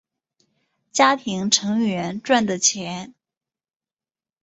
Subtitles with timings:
[0.91, 3.13] 家庭成员赚的钱